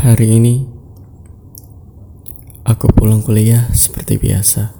[0.00, 0.64] Hari ini
[2.64, 4.72] aku pulang kuliah seperti biasa.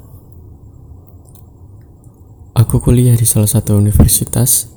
[2.57, 4.73] Aku kuliah di salah satu universitas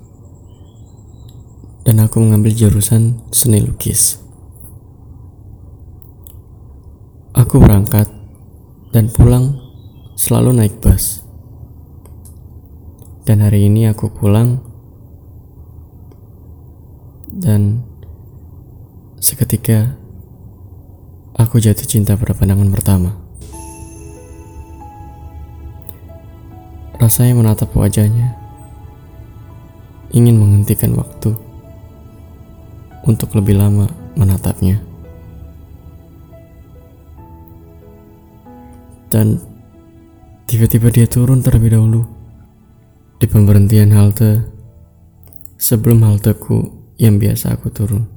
[1.88, 4.20] dan aku mengambil jurusan seni lukis.
[7.32, 8.12] Aku berangkat
[8.92, 9.64] dan pulang
[10.20, 11.24] selalu naik bus.
[13.24, 14.60] Dan hari ini aku pulang
[17.32, 17.88] dan
[19.24, 20.03] seketika
[21.34, 23.10] Aku jatuh cinta pada pandangan pertama.
[27.02, 28.38] Rasanya menatap wajahnya,
[30.14, 31.34] ingin menghentikan waktu
[33.10, 34.78] untuk lebih lama menatapnya.
[39.10, 39.42] Dan
[40.46, 42.06] tiba-tiba dia turun terlebih dahulu
[43.18, 44.46] di pemberhentian halte
[45.58, 46.70] sebelum halteku
[47.02, 48.13] yang biasa aku turun.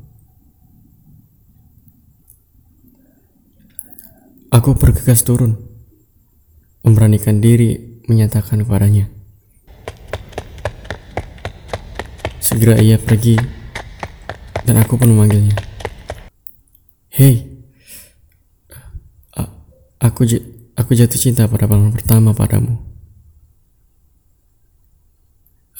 [4.56, 5.52] Aku bergegas turun,
[6.80, 9.04] memberanikan diri menyatakan kepadanya.
[12.40, 13.36] Segera ia pergi,
[14.64, 15.52] dan aku pun memanggilnya.
[17.12, 17.52] Hei,
[20.00, 20.24] aku
[20.72, 22.80] aku jatuh cinta pada pandangan pertama padamu.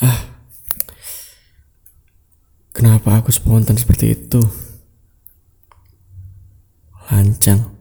[0.04, 0.20] Ah,
[2.76, 4.44] kenapa aku spontan seperti itu?
[7.08, 7.75] Lancang.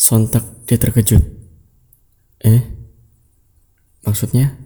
[0.00, 1.20] Sontak dia terkejut.
[2.40, 2.62] Eh?
[4.00, 4.56] Maksudnya?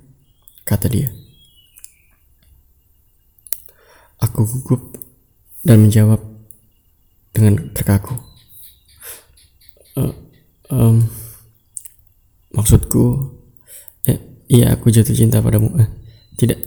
[0.62, 1.10] Kata dia.
[4.22, 4.94] Aku gugup
[5.66, 6.22] dan menjawab
[7.34, 8.14] dengan terkaku.
[9.98, 10.14] Uh,
[10.70, 11.02] um,
[12.54, 13.34] maksudku,
[14.06, 15.74] eh, iya aku jatuh cinta padamu.
[15.82, 15.90] Eh,
[16.38, 16.62] tidak,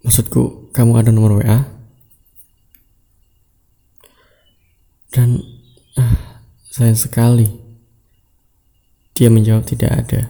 [0.00, 1.68] maksudku kamu ada nomor WA?
[5.12, 5.44] Dan
[6.00, 6.16] uh,
[6.72, 7.63] sayang sekali
[9.14, 10.22] dia menjawab tidak ada.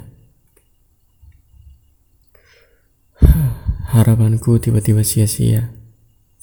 [3.97, 5.72] Harapanku tiba-tiba sia-sia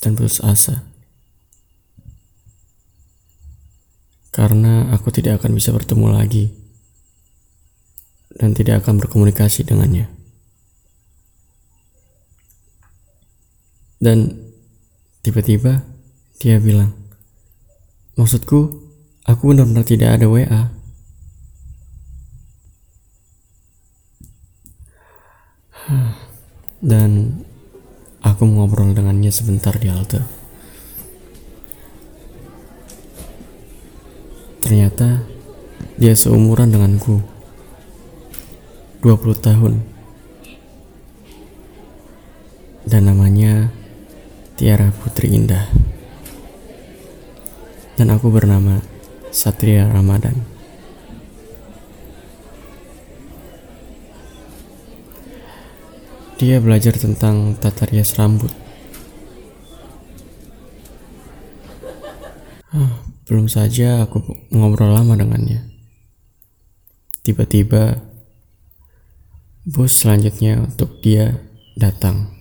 [0.01, 0.89] dan putus asa.
[4.31, 6.49] Karena aku tidak akan bisa bertemu lagi
[8.33, 10.07] dan tidak akan berkomunikasi dengannya.
[14.01, 14.33] Dan
[15.21, 15.85] tiba-tiba
[16.41, 16.95] dia bilang,
[18.17, 18.89] "Maksudku,
[19.29, 20.80] aku benar-benar tidak ada WA."
[26.81, 27.41] Dan
[28.21, 30.21] aku ngobrol dengannya sebentar di halte.
[34.61, 35.25] Ternyata
[35.97, 37.21] dia seumuran denganku.
[39.01, 39.73] 20 tahun.
[42.85, 43.73] Dan namanya
[44.57, 45.65] Tiara Putri Indah.
[47.97, 48.81] Dan aku bernama
[49.33, 50.60] Satria Ramadan.
[56.41, 58.49] Dia belajar tentang tata rias rambut.
[62.73, 65.69] Ah, belum saja aku ngobrol lama dengannya.
[67.21, 68.01] Tiba-tiba
[69.69, 71.37] bus selanjutnya untuk dia
[71.77, 72.33] datang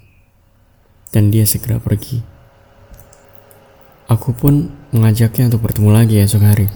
[1.12, 2.25] dan dia segera pergi.
[4.09, 6.72] Aku pun mengajaknya untuk bertemu lagi esok hari.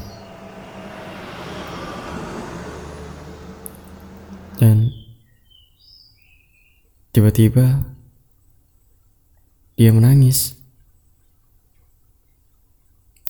[4.61, 4.93] Dan
[7.15, 7.95] Tiba-tiba
[9.79, 10.59] dia menangis.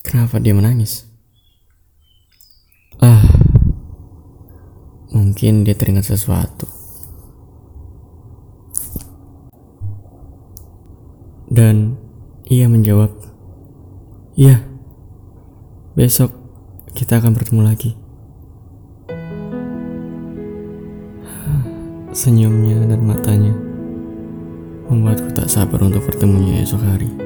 [0.01, 1.05] Kenapa dia menangis?
[2.97, 3.21] Ah,
[5.13, 6.65] mungkin dia teringat sesuatu.
[11.45, 12.01] Dan
[12.49, 13.13] ia menjawab,
[14.33, 14.65] "Iya,
[15.93, 16.33] besok
[16.97, 17.93] kita akan bertemu lagi."
[22.15, 23.74] Senyumnya dan matanya
[24.89, 27.24] membuatku tak sabar untuk bertemunya esok hari.